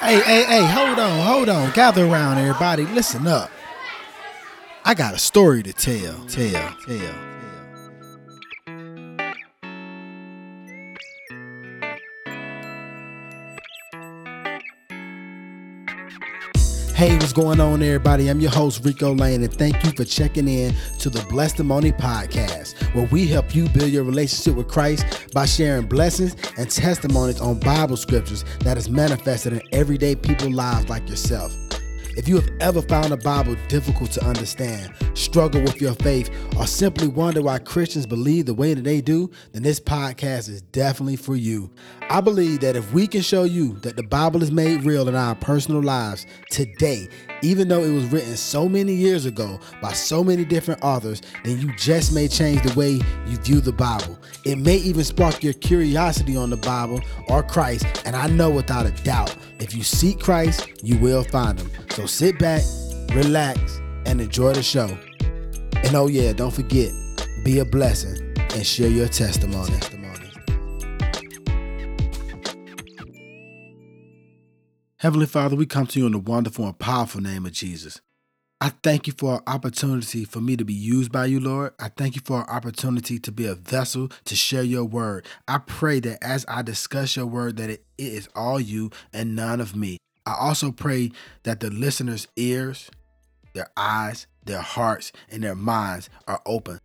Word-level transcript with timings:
Hey, 0.00 0.20
hey, 0.20 0.44
hey, 0.44 0.64
hold 0.64 0.98
on, 0.98 1.26
hold 1.26 1.48
on. 1.48 1.72
Gather 1.72 2.06
around, 2.06 2.38
everybody. 2.38 2.86
Listen 2.86 3.26
up. 3.26 3.50
I 4.84 4.94
got 4.94 5.12
a 5.12 5.18
story 5.18 5.62
to 5.64 5.72
tell. 5.72 6.14
Tell, 6.26 6.76
tell. 6.86 7.37
Hey, 16.98 17.14
what's 17.16 17.32
going 17.32 17.60
on, 17.60 17.80
everybody? 17.80 18.26
I'm 18.26 18.40
your 18.40 18.50
host, 18.50 18.84
Rico 18.84 19.14
Lane, 19.14 19.44
and 19.44 19.54
thank 19.54 19.84
you 19.84 19.92
for 19.92 20.04
checking 20.04 20.48
in 20.48 20.74
to 20.98 21.08
the 21.08 21.20
Blessedtimony 21.20 21.96
Podcast, 21.96 22.74
where 22.92 23.06
we 23.12 23.24
help 23.28 23.54
you 23.54 23.68
build 23.68 23.92
your 23.92 24.02
relationship 24.02 24.56
with 24.56 24.66
Christ 24.66 25.32
by 25.32 25.46
sharing 25.46 25.86
blessings 25.86 26.34
and 26.56 26.68
testimonies 26.68 27.40
on 27.40 27.60
Bible 27.60 27.96
scriptures 27.96 28.44
that 28.62 28.76
is 28.76 28.90
manifested 28.90 29.52
in 29.52 29.62
everyday 29.70 30.16
people 30.16 30.50
lives 30.50 30.88
like 30.88 31.08
yourself. 31.08 31.56
If 32.18 32.26
you 32.26 32.34
have 32.34 32.50
ever 32.58 32.82
found 32.82 33.12
the 33.12 33.16
Bible 33.16 33.54
difficult 33.68 34.10
to 34.10 34.24
understand, 34.24 34.92
struggle 35.14 35.62
with 35.62 35.80
your 35.80 35.94
faith, 35.94 36.30
or 36.56 36.66
simply 36.66 37.06
wonder 37.06 37.42
why 37.42 37.60
Christians 37.60 38.06
believe 38.06 38.46
the 38.46 38.54
way 38.54 38.74
that 38.74 38.82
they 38.82 39.00
do, 39.00 39.30
then 39.52 39.62
this 39.62 39.78
podcast 39.78 40.48
is 40.48 40.60
definitely 40.60 41.14
for 41.14 41.36
you. 41.36 41.70
I 42.10 42.20
believe 42.20 42.58
that 42.62 42.74
if 42.74 42.92
we 42.92 43.06
can 43.06 43.20
show 43.20 43.44
you 43.44 43.74
that 43.82 43.94
the 43.94 44.02
Bible 44.02 44.42
is 44.42 44.50
made 44.50 44.82
real 44.82 45.08
in 45.08 45.14
our 45.14 45.36
personal 45.36 45.80
lives 45.80 46.26
today, 46.50 47.08
even 47.40 47.68
though 47.68 47.84
it 47.84 47.92
was 47.92 48.06
written 48.06 48.36
so 48.36 48.68
many 48.68 48.94
years 48.94 49.24
ago 49.24 49.60
by 49.80 49.92
so 49.92 50.24
many 50.24 50.44
different 50.44 50.82
authors, 50.82 51.22
then 51.44 51.60
you 51.60 51.72
just 51.76 52.12
may 52.12 52.26
change 52.26 52.62
the 52.64 52.76
way 52.76 53.00
you 53.28 53.36
view 53.36 53.60
the 53.60 53.70
Bible. 53.70 54.18
It 54.44 54.58
may 54.58 54.78
even 54.78 55.04
spark 55.04 55.44
your 55.44 55.52
curiosity 55.52 56.36
on 56.36 56.50
the 56.50 56.56
Bible 56.56 57.00
or 57.28 57.44
Christ, 57.44 57.86
and 58.04 58.16
I 58.16 58.26
know 58.26 58.50
without 58.50 58.86
a 58.86 58.90
doubt, 59.04 59.36
if 59.60 59.72
you 59.72 59.84
seek 59.84 60.18
Christ, 60.18 60.68
you 60.82 60.98
will 60.98 61.22
find 61.22 61.60
him. 61.60 61.70
So 61.98 62.06
sit 62.06 62.38
back, 62.38 62.62
relax, 63.12 63.80
and 64.06 64.20
enjoy 64.20 64.52
the 64.52 64.62
show. 64.62 64.86
And 65.82 65.96
oh 65.96 66.06
yeah, 66.06 66.32
don't 66.32 66.54
forget, 66.54 66.92
be 67.44 67.58
a 67.58 67.64
blessing 67.64 68.36
and 68.38 68.64
share 68.64 68.88
your 68.88 69.08
testimony. 69.08 69.74
Heavenly 74.98 75.26
Father, 75.26 75.56
we 75.56 75.66
come 75.66 75.88
to 75.88 75.98
you 75.98 76.06
in 76.06 76.12
the 76.12 76.20
wonderful 76.20 76.66
and 76.66 76.78
powerful 76.78 77.20
name 77.20 77.44
of 77.44 77.50
Jesus. 77.50 78.00
I 78.60 78.68
thank 78.84 79.08
you 79.08 79.12
for 79.18 79.34
an 79.34 79.40
opportunity 79.48 80.24
for 80.24 80.40
me 80.40 80.56
to 80.56 80.64
be 80.64 80.74
used 80.74 81.10
by 81.10 81.26
you, 81.26 81.40
Lord. 81.40 81.72
I 81.80 81.88
thank 81.88 82.14
you 82.14 82.22
for 82.24 82.42
an 82.42 82.48
opportunity 82.48 83.18
to 83.18 83.32
be 83.32 83.46
a 83.46 83.56
vessel 83.56 84.08
to 84.26 84.36
share 84.36 84.62
your 84.62 84.84
word. 84.84 85.26
I 85.48 85.58
pray 85.58 85.98
that 85.98 86.22
as 86.22 86.46
I 86.46 86.62
discuss 86.62 87.16
your 87.16 87.26
word, 87.26 87.56
that 87.56 87.70
it 87.70 87.84
is 87.98 88.28
all 88.36 88.60
you 88.60 88.92
and 89.12 89.34
none 89.34 89.60
of 89.60 89.74
me. 89.74 89.98
I 90.28 90.34
also 90.34 90.70
pray 90.70 91.10
that 91.44 91.60
the 91.60 91.70
listeners' 91.70 92.28
ears, 92.36 92.90
their 93.54 93.70
eyes, 93.78 94.26
their 94.44 94.60
hearts, 94.60 95.10
and 95.30 95.42
their 95.42 95.54
minds 95.54 96.10
are 96.26 96.42
open 96.44 96.80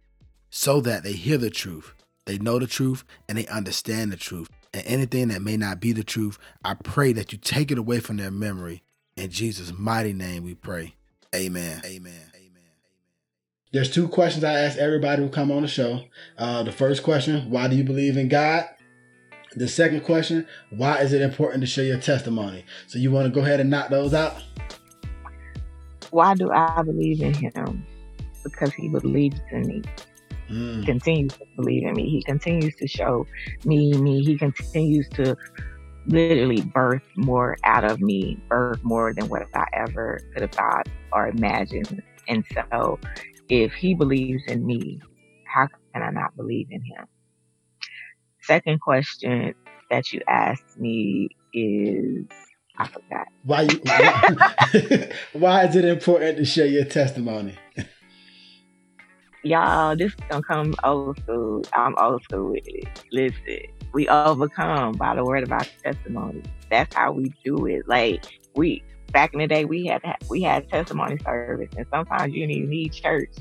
so 0.49 0.79
that 0.79 1.03
they 1.03 1.11
hear 1.11 1.37
the 1.37 1.49
truth, 1.49 1.93
they 2.23 2.37
know 2.37 2.57
the 2.57 2.67
truth, 2.67 3.03
and 3.27 3.37
they 3.37 3.45
understand 3.47 4.13
the 4.13 4.17
truth. 4.17 4.47
And 4.73 4.87
anything 4.87 5.27
that 5.27 5.41
may 5.41 5.57
not 5.57 5.81
be 5.81 5.91
the 5.91 6.05
truth, 6.05 6.39
I 6.63 6.75
pray 6.75 7.11
that 7.13 7.33
you 7.33 7.37
take 7.37 7.69
it 7.69 7.77
away 7.77 7.99
from 7.99 8.15
their 8.15 8.31
memory. 8.31 8.81
In 9.17 9.29
Jesus' 9.29 9.73
mighty 9.77 10.13
name 10.13 10.45
we 10.45 10.55
pray. 10.55 10.95
Amen. 11.35 11.81
Amen. 11.83 12.13
Amen. 12.33 12.61
There's 13.73 13.91
two 13.91 14.07
questions 14.07 14.45
I 14.45 14.53
ask 14.53 14.77
everybody 14.77 15.21
who 15.21 15.27
come 15.27 15.51
on 15.51 15.63
the 15.63 15.67
show. 15.67 16.05
Uh, 16.37 16.63
the 16.63 16.71
first 16.71 17.03
question, 17.03 17.49
why 17.49 17.67
do 17.67 17.75
you 17.75 17.83
believe 17.83 18.15
in 18.15 18.29
God? 18.29 18.69
The 19.55 19.67
second 19.67 20.01
question, 20.01 20.47
why 20.69 20.99
is 20.99 21.13
it 21.13 21.21
important 21.21 21.61
to 21.61 21.67
share 21.67 21.85
your 21.85 21.99
testimony? 21.99 22.65
So 22.87 22.97
you 22.99 23.11
want 23.11 23.25
to 23.25 23.31
go 23.31 23.45
ahead 23.45 23.59
and 23.59 23.69
knock 23.69 23.89
those 23.89 24.13
out? 24.13 24.35
Why 26.11 26.33
do 26.35 26.51
I 26.51 26.81
believe 26.83 27.21
in 27.21 27.33
him? 27.33 27.85
Because 28.43 28.73
he 28.73 28.89
believes 28.89 29.39
in 29.51 29.67
me. 29.67 29.81
Mm. 30.49 30.79
He 30.79 30.85
continues 30.85 31.33
to 31.33 31.45
believe 31.55 31.87
in 31.87 31.93
me. 31.93 32.09
He 32.09 32.23
continues 32.23 32.75
to 32.75 32.87
show 32.87 33.25
me 33.65 33.93
me. 33.93 34.23
He 34.23 34.37
continues 34.37 35.07
to 35.09 35.35
literally 36.07 36.61
birth 36.61 37.03
more 37.15 37.57
out 37.63 37.83
of 37.83 38.01
me, 38.01 38.37
birth 38.49 38.83
more 38.83 39.13
than 39.13 39.29
what 39.29 39.47
I 39.53 39.65
ever 39.73 40.19
could 40.33 40.41
have 40.41 40.51
thought 40.51 40.87
or 41.11 41.27
imagined. 41.27 42.01
And 42.27 42.43
so, 42.53 42.99
if 43.49 43.73
he 43.73 43.93
believes 43.93 44.43
in 44.47 44.65
me, 44.65 44.99
how 45.45 45.67
can 45.93 46.03
I 46.03 46.09
not 46.09 46.35
believe 46.35 46.67
in 46.71 46.81
him? 46.81 47.07
Second 48.43 48.81
question 48.81 49.53
that 49.89 50.11
you 50.11 50.21
asked 50.27 50.77
me 50.77 51.29
is 51.53 52.25
I 52.77 52.87
forgot. 52.87 53.27
Why 53.43 53.61
you 53.61 53.79
why, 53.83 55.09
why 55.33 55.65
is 55.65 55.75
it 55.77 55.85
important 55.85 56.37
to 56.37 56.45
share 56.45 56.65
your 56.65 56.83
testimony? 56.83 57.55
Y'all, 59.43 59.95
this 59.95 60.11
is 60.11 60.19
gonna 60.29 60.43
come 60.43 60.75
old 60.83 61.17
school. 61.19 61.63
I'm 61.73 61.95
old 61.97 62.23
school 62.23 62.51
with 62.51 62.63
it. 62.65 62.87
Listen, 63.11 63.59
we 63.93 64.09
overcome 64.09 64.93
by 64.93 65.15
the 65.15 65.23
word 65.23 65.43
of 65.43 65.51
our 65.51 65.65
testimony. 65.81 66.43
That's 66.69 66.93
how 66.93 67.13
we 67.13 67.31
do 67.45 67.65
it. 67.67 67.87
Like 67.87 68.25
we 68.55 68.83
back 69.11 69.33
in 69.33 69.39
the 69.39 69.47
day, 69.47 69.63
we 69.63 69.85
had 69.85 70.01
we 70.29 70.41
had 70.41 70.67
testimony 70.69 71.17
service, 71.19 71.69
and 71.77 71.85
sometimes 71.93 72.33
you 72.33 72.41
didn't 72.41 72.57
even 72.57 72.69
need 72.69 72.91
church 72.91 73.31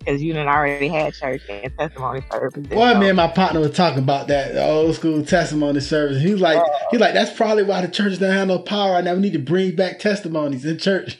because 0.00 0.22
you 0.22 0.32
didn't 0.32 0.48
already 0.48 0.88
had 0.88 1.14
church 1.14 1.42
and 1.48 1.72
testimony 1.78 2.22
service. 2.32 2.66
Boy, 2.66 2.98
me 2.98 3.08
and 3.08 3.16
my 3.16 3.28
partner 3.28 3.60
was 3.60 3.72
talking 3.72 4.00
about 4.00 4.28
that 4.28 4.56
old 4.56 4.94
school 4.96 5.24
testimony 5.24 5.80
service. 5.80 6.20
He 6.20 6.32
was 6.32 6.40
like, 6.40 6.58
uh, 6.58 6.68
he 6.90 6.98
like, 6.98 7.14
that's 7.14 7.32
probably 7.36 7.62
why 7.62 7.82
the 7.82 7.88
church 7.88 8.12
doesn't 8.14 8.32
have 8.32 8.48
no 8.48 8.58
power 8.58 8.92
right 8.92 9.04
now. 9.04 9.14
We 9.14 9.20
need 9.20 9.34
to 9.34 9.38
bring 9.38 9.76
back 9.76 9.98
testimonies 9.98 10.64
in 10.64 10.78
church. 10.78 11.18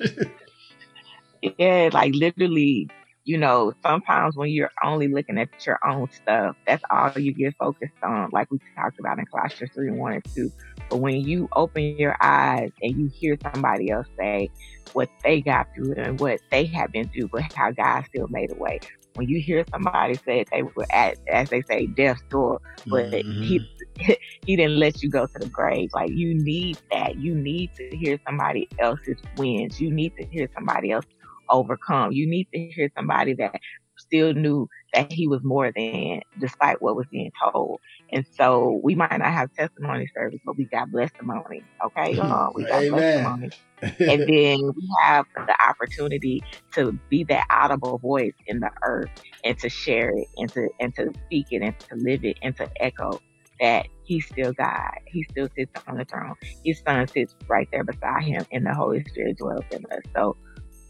yeah, 1.58 1.90
like 1.92 2.14
literally 2.14 2.88
you 3.24 3.38
know, 3.38 3.72
sometimes 3.82 4.36
when 4.36 4.48
you're 4.50 4.72
only 4.82 5.08
looking 5.08 5.38
at 5.38 5.48
your 5.64 5.78
own 5.86 6.10
stuff, 6.10 6.56
that's 6.66 6.82
all 6.90 7.12
you 7.16 7.32
get 7.32 7.54
focused 7.58 7.92
on, 8.02 8.30
like 8.32 8.50
we 8.50 8.58
talked 8.74 8.98
about 8.98 9.18
in 9.18 9.26
Colossians 9.26 9.70
3 9.74 9.92
1 9.92 10.12
and 10.14 10.24
2. 10.34 10.50
But 10.90 10.96
when 10.96 11.20
you 11.20 11.48
open 11.54 11.96
your 11.96 12.16
eyes 12.20 12.72
and 12.82 12.96
you 12.96 13.08
hear 13.08 13.38
somebody 13.52 13.90
else 13.90 14.08
say 14.18 14.50
what 14.92 15.08
they 15.22 15.40
got 15.40 15.68
through 15.74 15.94
and 15.94 16.18
what 16.18 16.40
they 16.50 16.66
have 16.66 16.90
been 16.92 17.08
through, 17.08 17.28
but 17.28 17.42
how 17.54 17.70
God 17.70 18.04
still 18.06 18.26
made 18.28 18.50
a 18.50 18.56
way. 18.56 18.80
When 19.14 19.28
you 19.28 19.40
hear 19.40 19.64
somebody 19.70 20.16
say 20.26 20.44
they 20.50 20.62
were 20.62 20.86
at, 20.90 21.16
as 21.28 21.48
they 21.50 21.62
say, 21.62 21.86
death's 21.86 22.22
door, 22.28 22.60
but 22.86 23.10
mm-hmm. 23.10 23.42
he 23.42 23.60
he 24.46 24.56
didn't 24.56 24.78
let 24.78 25.02
you 25.02 25.10
go 25.10 25.26
to 25.26 25.38
the 25.38 25.48
grave. 25.48 25.90
Like 25.94 26.10
you 26.10 26.34
need 26.34 26.78
that. 26.90 27.16
You 27.16 27.34
need 27.34 27.70
to 27.76 27.96
hear 27.96 28.18
somebody 28.26 28.68
else's 28.78 29.18
wins. 29.36 29.80
You 29.80 29.92
need 29.92 30.16
to 30.16 30.26
hear 30.26 30.48
somebody 30.54 30.90
else 30.90 31.06
overcome. 31.50 32.12
You 32.12 32.28
need 32.28 32.48
to 32.52 32.58
hear 32.58 32.90
somebody 32.96 33.34
that 33.34 33.60
still 34.00 34.34
knew 34.34 34.68
that 34.94 35.12
he 35.12 35.28
was 35.28 35.40
more 35.42 35.72
than 35.74 36.20
despite 36.38 36.82
what 36.82 36.96
was 36.96 37.06
being 37.10 37.30
told. 37.52 37.80
And 38.12 38.26
so 38.36 38.80
we 38.82 38.94
might 38.94 39.18
not 39.18 39.32
have 39.32 39.52
testimony 39.54 40.08
service, 40.14 40.40
but 40.44 40.56
we 40.56 40.66
got 40.66 40.88
testimony. 40.96 41.62
Okay. 41.84 42.18
Uh, 42.18 42.48
we 42.54 42.64
got 42.64 42.82
blessedtimony. 42.82 43.52
and 43.82 44.20
then 44.28 44.60
we 44.76 44.88
have 45.02 45.24
the 45.34 45.56
opportunity 45.66 46.42
to 46.74 46.92
be 47.08 47.24
that 47.24 47.46
audible 47.50 47.98
voice 47.98 48.34
in 48.46 48.60
the 48.60 48.70
earth 48.84 49.08
and 49.44 49.58
to 49.58 49.68
share 49.68 50.10
it 50.10 50.26
and 50.36 50.52
to 50.52 50.68
and 50.80 50.94
to 50.96 51.10
speak 51.26 51.46
it 51.50 51.62
and 51.62 51.78
to 51.80 51.94
live 51.96 52.24
it 52.24 52.38
and 52.42 52.56
to 52.56 52.68
echo 52.80 53.18
that 53.60 53.86
he's 54.04 54.26
still 54.26 54.52
God. 54.52 54.92
He 55.06 55.22
still 55.30 55.48
sits 55.56 55.70
on 55.86 55.98
the 55.98 56.04
throne. 56.04 56.34
His 56.64 56.80
son 56.86 57.06
sits 57.08 57.34
right 57.48 57.68
there 57.72 57.84
beside 57.84 58.24
him 58.24 58.44
and 58.52 58.66
the 58.66 58.74
Holy 58.74 59.04
Spirit 59.04 59.38
dwells 59.38 59.64
in 59.70 59.84
us. 59.86 60.02
So 60.14 60.36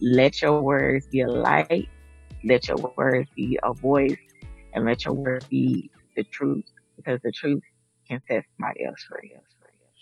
let 0.00 0.40
your 0.40 0.62
words 0.62 1.06
be 1.08 1.20
a 1.20 1.28
light. 1.28 1.88
Let 2.44 2.68
your 2.68 2.76
words 2.96 3.28
be 3.36 3.58
a 3.62 3.72
voice 3.72 4.16
and 4.72 4.84
let 4.84 5.04
your 5.04 5.14
words 5.14 5.46
be 5.46 5.90
the 6.16 6.24
truth 6.24 6.64
because 6.96 7.20
the 7.22 7.32
truth 7.32 7.62
can 8.08 8.20
set 8.28 8.44
somebody 8.56 8.84
else 8.84 9.02
free. 9.08 9.32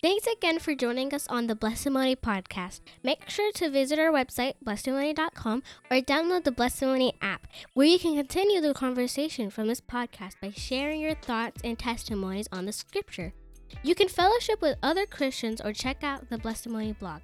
Thanks 0.01 0.29
again 0.29 0.61
for 0.61 0.77
joining 0.77 1.13
us 1.13 1.27
on 1.27 1.49
the 1.49 1.57
Blessedtimony 1.57 2.15
podcast. 2.15 2.83
Make 3.03 3.29
sure 3.29 3.51
to 3.55 3.69
visit 3.69 3.99
our 3.99 4.13
website, 4.13 4.55
blessedtimony.com, 4.65 5.65
or 5.91 5.97
download 5.97 6.45
the 6.45 6.53
Blessedtimony 6.53 7.15
app, 7.21 7.49
where 7.75 7.89
you 7.89 7.99
can 7.99 8.15
continue 8.15 8.61
the 8.61 8.75
conversation 8.75 9.51
from 9.51 9.67
this 9.67 9.81
podcast 9.81 10.35
by 10.41 10.53
sharing 10.53 11.01
your 11.01 11.17
thoughts 11.17 11.61
and 11.65 11.77
testimonies 11.77 12.49
on 12.53 12.65
the 12.65 12.73
scripture. 12.73 13.33
You 13.83 13.97
can 13.97 14.07
fellowship 14.07 14.63
with 14.63 14.79
other 14.85 15.05
Christians 15.05 15.61
or 15.61 15.73
check 15.73 16.05
out 16.05 16.31
the 16.31 16.39
Blessedtimony 16.39 16.97
blog. 16.97 17.23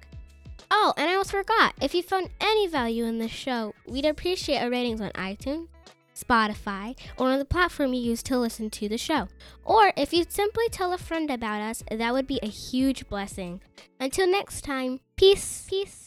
Oh, 0.71 0.93
and 0.97 1.09
I 1.09 1.13
almost 1.13 1.31
forgot. 1.31 1.73
If 1.81 1.93
you 1.93 2.03
found 2.03 2.29
any 2.39 2.67
value 2.67 3.05
in 3.05 3.19
this 3.19 3.31
show, 3.31 3.73
we'd 3.87 4.05
appreciate 4.05 4.59
a 4.59 4.69
ratings 4.69 5.01
on 5.01 5.11
iTunes, 5.11 5.67
Spotify, 6.15 6.97
or 7.17 7.29
on 7.29 7.39
the 7.39 7.45
platform 7.45 7.93
you 7.93 8.01
use 8.01 8.23
to 8.23 8.37
listen 8.37 8.69
to 8.71 8.89
the 8.89 8.97
show. 8.97 9.27
Or 9.63 9.91
if 9.97 10.13
you'd 10.13 10.31
simply 10.31 10.69
tell 10.69 10.93
a 10.93 10.97
friend 10.97 11.29
about 11.29 11.61
us, 11.61 11.83
that 11.89 12.13
would 12.13 12.27
be 12.27 12.39
a 12.41 12.47
huge 12.47 13.07
blessing. 13.07 13.61
Until 13.99 14.27
next 14.29 14.63
time, 14.63 14.99
peace. 15.15 15.65
Peace. 15.69 16.04